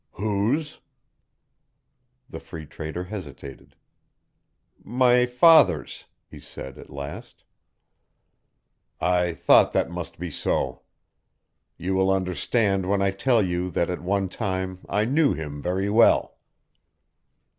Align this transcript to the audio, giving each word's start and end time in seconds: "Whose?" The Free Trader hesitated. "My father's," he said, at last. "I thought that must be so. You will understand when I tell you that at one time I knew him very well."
"Whose?" 0.13 0.79
The 2.27 2.39
Free 2.39 2.65
Trader 2.65 3.03
hesitated. 3.03 3.75
"My 4.83 5.27
father's," 5.27 6.05
he 6.25 6.39
said, 6.39 6.79
at 6.79 6.89
last. 6.89 7.43
"I 8.99 9.35
thought 9.35 9.73
that 9.73 9.91
must 9.91 10.17
be 10.17 10.31
so. 10.31 10.81
You 11.77 11.93
will 11.93 12.09
understand 12.09 12.89
when 12.89 13.03
I 13.03 13.11
tell 13.11 13.43
you 13.43 13.69
that 13.69 13.91
at 13.91 14.01
one 14.01 14.27
time 14.27 14.79
I 14.89 15.05
knew 15.05 15.33
him 15.35 15.61
very 15.61 15.87
well." 15.91 16.39